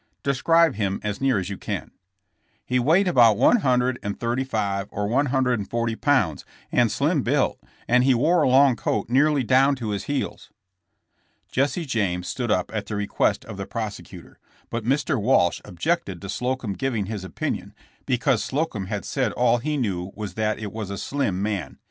[0.23, 1.91] Describe him as near as you can.
[2.65, 6.91] ''"He weighed about one hundred and thirty five or one hundred and forty pounds and
[6.91, 10.49] slim built, and wore a long coat nearly down to his heels."
[11.51, 14.37] Jesse James stood up at the request of the pros ecutor,
[14.71, 15.21] but Mr.
[15.21, 17.75] Walsh objected to Slocum giving his opinion,
[18.07, 21.77] because Slocum had said all he knew v^^as that it was a slim man.